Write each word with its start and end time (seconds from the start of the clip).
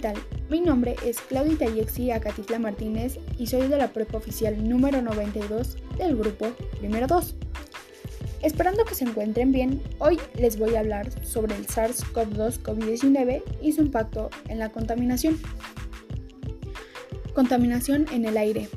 tal? 0.00 0.14
Mi 0.48 0.60
nombre 0.60 0.96
es 1.04 1.20
Claudita 1.20 1.66
Yexi 1.66 2.10
Acatitla 2.10 2.58
Martínez 2.58 3.18
y 3.38 3.46
soy 3.46 3.68
de 3.68 3.76
la 3.76 3.92
prepa 3.92 4.18
oficial 4.18 4.68
número 4.68 5.02
92 5.02 5.76
del 5.98 6.16
grupo 6.16 6.52
Primero 6.78 7.06
2. 7.06 7.34
Esperando 8.42 8.84
que 8.84 8.94
se 8.94 9.04
encuentren 9.04 9.52
bien, 9.52 9.82
hoy 9.98 10.18
les 10.38 10.58
voy 10.58 10.74
a 10.74 10.80
hablar 10.80 11.10
sobre 11.24 11.54
el 11.56 11.66
SARS-CoV-2 11.66 12.62
COVID-19 12.62 13.42
y 13.60 13.72
su 13.72 13.82
impacto 13.82 14.30
en 14.48 14.58
la 14.58 14.70
contaminación. 14.70 15.38
Contaminación 17.34 18.06
en 18.12 18.24
el 18.24 18.38
aire. 18.38 18.68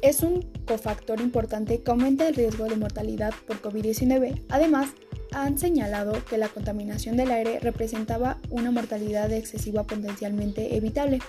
Es 0.00 0.22
un 0.22 0.42
cofactor 0.66 1.20
importante 1.20 1.82
que 1.82 1.90
aumenta 1.90 2.28
el 2.28 2.36
riesgo 2.36 2.66
de 2.66 2.76
mortalidad 2.76 3.34
por 3.46 3.60
COVID-19. 3.60 4.44
Además, 4.48 4.90
han 5.32 5.58
señalado 5.58 6.24
que 6.24 6.38
la 6.38 6.48
contaminación 6.48 7.16
del 7.16 7.30
aire 7.30 7.60
representaba 7.60 8.38
una 8.50 8.70
mortalidad 8.70 9.32
excesiva 9.32 9.84
potencialmente 9.84 10.76
evitable. 10.76 11.20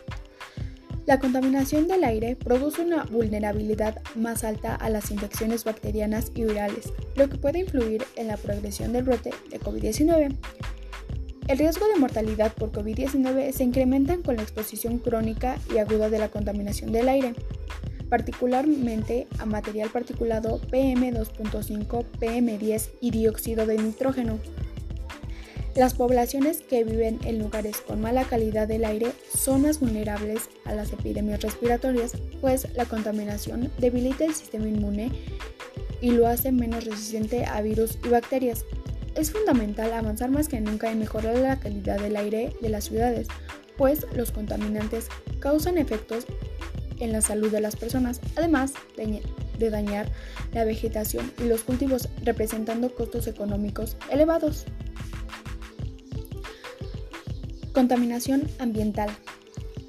La 1.06 1.20
contaminación 1.20 1.88
del 1.88 2.04
aire 2.04 2.36
produce 2.36 2.84
una 2.84 3.04
vulnerabilidad 3.04 4.00
más 4.16 4.44
alta 4.44 4.76
a 4.76 4.90
las 4.90 5.10
infecciones 5.10 5.64
bacterianas 5.64 6.32
y 6.36 6.44
virales, 6.44 6.94
lo 7.16 7.28
que 7.30 7.38
puede 7.38 7.60
influir 7.60 8.04
en 8.16 8.28
la 8.28 8.38
progresión 8.38 8.94
del 8.94 9.06
brote 9.06 9.32
de 9.50 9.60
COVID-19. 9.60 10.36
El 11.48 11.58
riesgo 11.58 11.88
de 11.88 12.00
mortalidad 12.00 12.54
por 12.54 12.72
COVID-19 12.72 13.52
se 13.54 13.64
incrementa 13.64 14.16
con 14.18 14.36
la 14.36 14.44
exposición 14.44 15.00
crónica 15.00 15.58
y 15.74 15.80
aguda 15.80 16.12
de 16.12 16.20
la 16.20 16.30
contaminación 16.30 16.92
del 16.92 17.10
aire 17.10 17.34
particularmente 18.10 19.28
a 19.38 19.46
material 19.46 19.90
particulado 19.90 20.60
PM2.5, 20.72 22.06
PM10 22.20 22.90
y 23.02 23.12
dióxido 23.12 23.66
de 23.66 23.78
nitrógeno. 23.78 24.40
Las 25.76 25.94
poblaciones 25.94 26.62
que 26.62 26.84
viven 26.84 27.20
en 27.24 27.40
lugares 27.40 27.78
con 27.78 28.02
mala 28.02 28.26
calidad 28.26 28.68
del 28.68 28.84
aire 28.84 29.12
son 29.34 29.62
más 29.62 29.80
vulnerables 29.80 30.50
a 30.66 30.74
las 30.74 30.92
epidemias 30.92 31.42
respiratorias, 31.42 32.14
pues 32.42 32.68
la 32.76 32.86
contaminación 32.86 33.72
debilita 33.78 34.26
el 34.26 34.34
sistema 34.34 34.68
inmune 34.68 35.12
y 36.02 36.12
lo 36.12 36.28
hace 36.28 36.52
menos 36.52 36.86
resistente 36.86 37.46
a 37.46 37.62
virus 37.62 38.00
y 38.04 38.10
bacterias. 38.10 38.66
Es 39.16 39.32
fundamental 39.32 39.94
avanzar 39.94 40.32
más 40.32 40.48
que 40.48 40.60
nunca 40.60 40.92
en 40.92 41.00
mejorar 41.00 41.38
la 41.38 41.60
calidad 41.60 42.00
del 42.00 42.16
aire 42.16 42.54
de 42.62 42.70
las 42.70 42.86
ciudades, 42.86 43.28
pues 43.78 44.06
los 44.14 44.32
contaminantes 44.32 45.08
causan 45.40 45.78
efectos 45.78 46.26
en 47.00 47.12
la 47.12 47.22
salud 47.22 47.52
de 47.52 47.62
las 47.62 47.76
personas, 47.76 48.22
además 48.36 48.74
de 49.58 49.70
dañar 49.70 50.12
la 50.54 50.66
vegetación 50.66 51.32
y 51.40 51.48
los 51.48 51.64
cultivos, 51.64 52.10
representando 52.24 52.94
costos 52.94 53.28
económicos 53.28 53.98
elevados. 54.12 54.66
Contaminación 57.74 58.48
ambiental. 58.60 59.10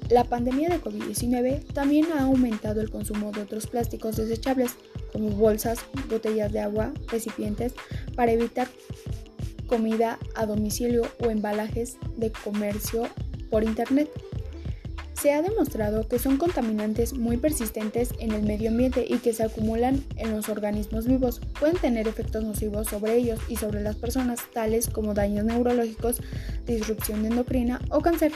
La 0.09 0.25
pandemia 0.25 0.69
de 0.69 0.81
COVID-19 0.81 1.73
también 1.73 2.07
ha 2.13 2.23
aumentado 2.23 2.81
el 2.81 2.89
consumo 2.89 3.31
de 3.31 3.41
otros 3.41 3.67
plásticos 3.67 4.17
desechables, 4.17 4.75
como 5.13 5.29
bolsas, 5.29 5.79
botellas 6.09 6.51
de 6.51 6.59
agua, 6.59 6.93
recipientes, 7.07 7.73
para 8.15 8.33
evitar 8.33 8.67
comida 9.67 10.19
a 10.35 10.45
domicilio 10.45 11.03
o 11.19 11.29
embalajes 11.29 11.95
de 12.17 12.29
comercio 12.29 13.07
por 13.49 13.63
Internet. 13.63 14.09
Se 15.21 15.31
ha 15.33 15.43
demostrado 15.43 16.07
que 16.07 16.17
son 16.17 16.37
contaminantes 16.37 17.13
muy 17.13 17.37
persistentes 17.37 18.09
en 18.17 18.31
el 18.31 18.41
medio 18.41 18.71
ambiente 18.71 19.05
y 19.07 19.19
que 19.19 19.33
se 19.33 19.43
acumulan 19.43 20.03
en 20.15 20.31
los 20.31 20.49
organismos 20.49 21.05
vivos. 21.05 21.41
Pueden 21.59 21.77
tener 21.77 22.07
efectos 22.07 22.43
nocivos 22.43 22.87
sobre 22.87 23.17
ellos 23.17 23.39
y 23.47 23.55
sobre 23.55 23.81
las 23.81 23.97
personas, 23.97 24.39
tales 24.51 24.89
como 24.89 25.13
daños 25.13 25.45
neurológicos, 25.45 26.23
disrupción 26.65 27.23
endocrina 27.23 27.79
o 27.91 28.01
cáncer. 28.01 28.31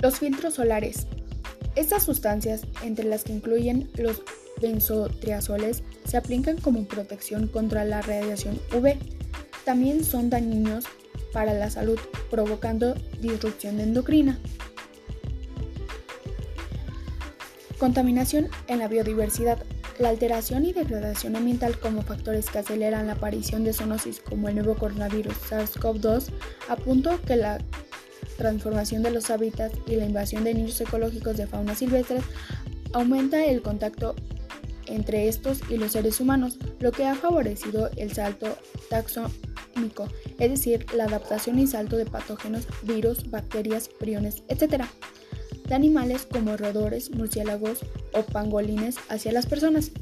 Los 0.00 0.18
filtros 0.18 0.54
solares. 0.54 1.06
Estas 1.76 2.02
sustancias, 2.02 2.62
entre 2.82 3.04
las 3.04 3.22
que 3.22 3.34
incluyen 3.34 3.88
los 3.94 4.22
benzotriazoles, 4.60 5.84
se 6.04 6.16
aplican 6.16 6.56
como 6.56 6.82
protección 6.82 7.46
contra 7.46 7.84
la 7.84 8.02
radiación 8.02 8.58
UV. 8.76 8.96
También 9.64 10.04
son 10.04 10.30
dañinos 10.30 10.84
para 11.32 11.54
la 11.54 11.70
salud, 11.70 11.98
provocando 12.30 12.94
disrupción 13.20 13.80
endocrina. 13.80 14.38
Contaminación 17.78 18.48
en 18.66 18.80
la 18.80 18.88
biodiversidad. 18.88 19.58
La 19.98 20.10
alteración 20.10 20.64
y 20.64 20.72
degradación 20.72 21.34
ambiental 21.34 21.78
como 21.78 22.02
factores 22.02 22.50
que 22.50 22.58
aceleran 22.58 23.08
la 23.08 23.14
aparición 23.14 23.64
de 23.64 23.72
zoonosis 23.72 24.20
como 24.20 24.48
el 24.48 24.54
nuevo 24.54 24.76
coronavirus 24.76 25.34
SARS-CoV-2 25.50 26.30
apuntó 26.68 27.20
que 27.22 27.34
la 27.34 27.58
transformación 28.36 29.02
de 29.02 29.10
los 29.10 29.30
hábitats 29.30 29.76
y 29.86 29.96
la 29.96 30.06
invasión 30.06 30.44
de 30.44 30.54
nichos 30.54 30.80
ecológicos 30.80 31.36
de 31.36 31.48
fauna 31.48 31.74
silvestre 31.74 32.20
aumenta 32.92 33.44
el 33.44 33.60
contacto 33.60 34.14
entre 34.88 35.28
estos 35.28 35.60
y 35.68 35.76
los 35.76 35.92
seres 35.92 36.20
humanos, 36.20 36.58
lo 36.80 36.92
que 36.92 37.06
ha 37.06 37.14
favorecido 37.14 37.90
el 37.96 38.12
salto 38.12 38.56
taxonómico 38.90 39.48
es 40.38 40.50
decir, 40.50 40.86
la 40.94 41.04
adaptación 41.04 41.58
y 41.58 41.66
salto 41.66 41.96
de 41.96 42.06
patógenos, 42.06 42.66
virus, 42.82 43.30
bacterias, 43.30 43.88
priones, 43.88 44.42
etc., 44.48 44.84
de 45.66 45.74
animales 45.74 46.26
como 46.26 46.56
roedores, 46.56 47.10
murciélagos 47.10 47.80
o 48.12 48.22
pangolines 48.22 48.96
hacia 49.08 49.32
las 49.32 49.46
personas. 49.46 49.92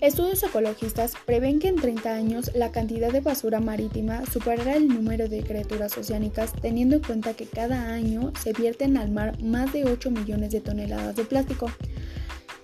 Estudios 0.00 0.42
ecologistas 0.42 1.12
prevén 1.26 1.60
que 1.60 1.68
en 1.68 1.76
30 1.76 2.12
años 2.12 2.50
la 2.54 2.72
cantidad 2.72 3.12
de 3.12 3.20
basura 3.20 3.60
marítima 3.60 4.24
superará 4.26 4.74
el 4.74 4.88
número 4.88 5.28
de 5.28 5.42
criaturas 5.42 5.96
oceánicas, 5.96 6.52
teniendo 6.60 6.96
en 6.96 7.02
cuenta 7.02 7.34
que 7.34 7.46
cada 7.46 7.88
año 7.92 8.32
se 8.40 8.52
vierten 8.52 8.96
al 8.96 9.12
mar 9.12 9.40
más 9.40 9.72
de 9.72 9.84
8 9.84 10.10
millones 10.10 10.50
de 10.50 10.60
toneladas 10.60 11.14
de 11.14 11.24
plástico, 11.24 11.70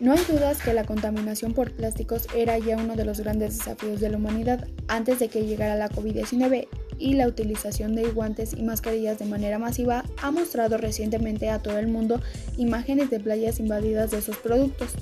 no 0.00 0.12
hay 0.12 0.20
dudas 0.28 0.62
que 0.62 0.72
la 0.72 0.84
contaminación 0.84 1.54
por 1.54 1.72
plásticos 1.72 2.28
era 2.32 2.56
ya 2.58 2.76
uno 2.76 2.94
de 2.94 3.04
los 3.04 3.18
grandes 3.18 3.58
desafíos 3.58 4.00
de 4.00 4.08
la 4.08 4.16
humanidad 4.16 4.68
antes 4.86 5.18
de 5.18 5.28
que 5.28 5.44
llegara 5.44 5.74
la 5.74 5.90
COVID-19 5.90 6.68
y 6.98 7.14
la 7.14 7.26
utilización 7.26 7.96
de 7.96 8.04
guantes 8.12 8.52
y 8.52 8.62
mascarillas 8.62 9.18
de 9.18 9.24
manera 9.24 9.58
masiva 9.58 10.04
ha 10.22 10.30
mostrado 10.30 10.78
recientemente 10.78 11.50
a 11.50 11.58
todo 11.58 11.78
el 11.78 11.88
mundo 11.88 12.20
imágenes 12.56 13.10
de 13.10 13.18
playas 13.18 13.58
invadidas 13.58 14.12
de 14.12 14.18
esos 14.18 14.36
productos. 14.36 14.94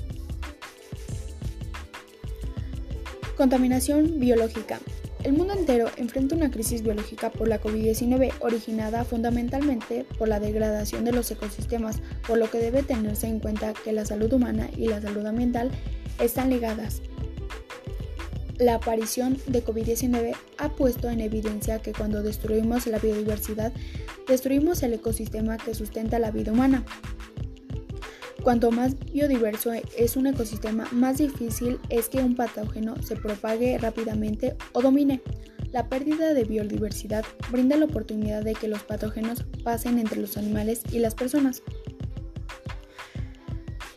Contaminación 3.35 4.19
biológica. 4.19 4.79
El 5.27 5.33
mundo 5.33 5.55
entero 5.55 5.89
enfrenta 5.97 6.37
una 6.37 6.49
crisis 6.49 6.83
biológica 6.83 7.29
por 7.29 7.49
la 7.49 7.59
COVID-19 7.59 8.31
originada 8.39 9.03
fundamentalmente 9.03 10.05
por 10.17 10.29
la 10.29 10.39
degradación 10.39 11.03
de 11.03 11.11
los 11.11 11.29
ecosistemas, 11.29 11.99
por 12.25 12.37
lo 12.37 12.49
que 12.49 12.59
debe 12.59 12.81
tenerse 12.81 13.27
en 13.27 13.41
cuenta 13.41 13.73
que 13.73 13.91
la 13.91 14.05
salud 14.05 14.31
humana 14.31 14.69
y 14.77 14.87
la 14.87 15.01
salud 15.01 15.25
ambiental 15.25 15.69
están 16.21 16.49
ligadas. 16.49 17.01
La 18.57 18.75
aparición 18.75 19.37
de 19.47 19.65
COVID-19 19.65 20.33
ha 20.59 20.69
puesto 20.69 21.09
en 21.09 21.19
evidencia 21.19 21.79
que 21.79 21.91
cuando 21.91 22.23
destruimos 22.23 22.87
la 22.87 22.97
biodiversidad, 22.97 23.73
destruimos 24.29 24.81
el 24.81 24.93
ecosistema 24.93 25.57
que 25.57 25.73
sustenta 25.73 26.19
la 26.19 26.31
vida 26.31 26.53
humana. 26.53 26.85
Cuanto 28.47 28.71
más 28.71 28.95
biodiverso 29.11 29.73
es 29.73 30.15
un 30.15 30.25
ecosistema, 30.25 30.87
más 30.93 31.17
difícil 31.17 31.79
es 31.89 32.07
que 32.07 32.19
un 32.19 32.37
patógeno 32.37 32.95
se 33.03 33.17
propague 33.17 33.77
rápidamente 33.77 34.55
o 34.71 34.81
domine. 34.81 35.21
La 35.73 35.89
pérdida 35.89 36.33
de 36.33 36.45
biodiversidad 36.45 37.25
brinda 37.51 37.75
la 37.75 37.83
oportunidad 37.83 38.43
de 38.43 38.53
que 38.53 38.69
los 38.69 38.83
patógenos 38.83 39.43
pasen 39.65 39.99
entre 39.99 40.21
los 40.21 40.37
animales 40.37 40.81
y 40.93 40.99
las 40.99 41.13
personas. 41.13 41.61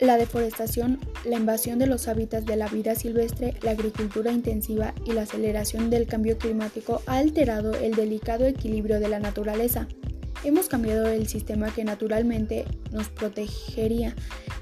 La 0.00 0.16
deforestación, 0.16 0.98
la 1.24 1.36
invasión 1.36 1.78
de 1.78 1.86
los 1.86 2.08
hábitats 2.08 2.44
de 2.44 2.56
la 2.56 2.66
vida 2.66 2.96
silvestre, 2.96 3.54
la 3.62 3.70
agricultura 3.70 4.32
intensiva 4.32 4.94
y 5.04 5.12
la 5.12 5.22
aceleración 5.22 5.90
del 5.90 6.08
cambio 6.08 6.38
climático 6.38 7.02
ha 7.06 7.18
alterado 7.18 7.74
el 7.74 7.94
delicado 7.94 8.46
equilibrio 8.46 8.98
de 8.98 9.10
la 9.10 9.20
naturaleza. 9.20 9.86
Hemos 10.42 10.68
cambiado 10.68 11.06
el 11.08 11.28
sistema 11.28 11.72
que 11.72 11.84
naturalmente 11.84 12.64
nos 12.92 13.08
protegería 13.08 14.14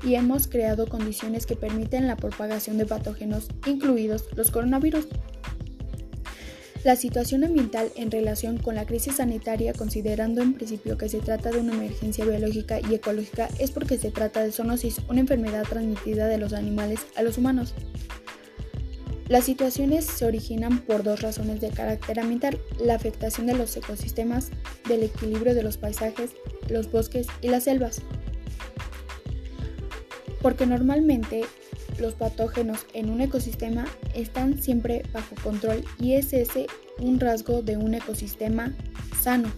y 0.02 0.14
hemos 0.14 0.48
creado 0.48 0.88
condiciones 0.88 1.46
que 1.46 1.54
permiten 1.54 2.08
la 2.08 2.16
propagación 2.16 2.78
de 2.78 2.86
patógenos, 2.86 3.48
incluidos 3.64 4.25
los 4.34 4.50
coronavirus. 4.50 5.06
La 6.84 6.96
situación 6.96 7.44
ambiental 7.44 7.90
en 7.96 8.10
relación 8.10 8.58
con 8.58 8.75
la 8.75 8.86
crisis 8.86 9.16
sanitaria, 9.16 9.72
considerando 9.72 10.42
en 10.42 10.54
principio 10.54 10.96
que 10.96 11.08
se 11.08 11.20
trata 11.20 11.50
de 11.50 11.58
una 11.58 11.75
emergencia 11.75 12.25
biológica 12.25 12.80
y 12.80 12.94
ecológica, 12.94 13.48
es 13.58 13.70
porque 13.70 13.98
se 13.98 14.10
trata 14.10 14.42
de 14.42 14.52
zoonosis, 14.52 15.00
una 15.08 15.20
enfermedad 15.20 15.64
transmitida 15.64 16.26
de 16.26 16.38
los 16.38 16.52
animales 16.52 17.00
a 17.16 17.22
los 17.22 17.36
humanos. 17.36 17.75
Las 19.28 19.44
situaciones 19.44 20.06
se 20.06 20.25
originan 20.25 20.78
por 20.80 21.02
dos 21.02 21.20
razones 21.20 21.60
de 21.60 21.69
carácter 21.69 22.19
ambiental, 22.19 22.58
la 22.80 22.94
afectación 22.94 23.46
de 23.46 23.54
los 23.54 23.76
ecosistemas, 23.76 24.50
del 24.88 25.02
equilibrio 25.02 25.54
de 25.54 25.62
los 25.62 25.76
paisajes, 25.76 26.30
los 26.70 26.90
bosques 26.90 27.26
y 27.42 27.48
las 27.48 27.64
selvas. 27.64 28.00
Porque 30.40 30.66
normalmente 30.66 31.44
los 31.98 32.14
patógenos 32.14 32.86
en 32.94 33.10
un 33.10 33.20
ecosistema 33.20 33.86
están 34.14 34.62
siempre 34.62 35.02
bajo 35.12 35.34
control 35.42 35.84
y 35.98 36.14
es 36.14 36.32
ese 36.32 36.66
un 36.98 37.20
rasgo 37.20 37.60
de 37.60 37.76
un 37.76 37.94
ecosistema 37.94 38.72
sano. 39.20 39.52